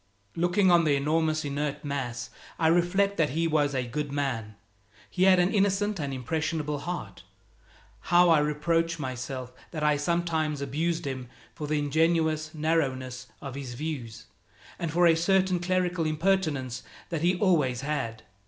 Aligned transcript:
Looking 0.35 0.71
on 0.71 0.83
the 0.83 0.95
enormous 0.95 1.45
inert 1.45 1.85
mass, 1.85 2.31
I 2.57 2.69
reflect 2.69 3.17
that 3.17 3.29
he 3.37 3.47
was 3.47 3.75
a 3.75 3.85
good 3.85 4.11
man. 4.11 4.55
He 5.11 5.25
had 5.25 5.37
an 5.37 5.53
innocent 5.53 5.99
and 5.99 6.11
impressionable 6.11 6.79
heart. 6.79 7.21
How 8.09 8.29
I 8.31 8.39
reproach 8.39 8.97
myself 8.97 9.53
that 9.69 9.83
I 9.83 9.97
sometimes 9.97 10.59
abused 10.59 11.05
him 11.05 11.29
for 11.53 11.67
the 11.67 11.77
ingenuous 11.77 12.51
narrowness 12.55 13.27
of 13.43 13.53
his 13.53 13.75
views, 13.75 14.25
and 14.79 14.91
for 14.91 15.05
a 15.05 15.13
certain 15.15 15.59
clerical 15.59 16.07
impertinence 16.07 16.81
that 17.09 17.21
he 17.21 17.35
always 17.35 17.81
had! 17.81 18.23